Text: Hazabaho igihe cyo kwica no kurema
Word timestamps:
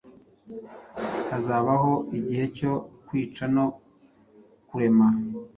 Hazabaho 1.29 1.93
igihe 2.19 2.45
cyo 2.57 2.71
kwica 3.07 3.43
no 3.55 3.65
kurema 4.67 5.07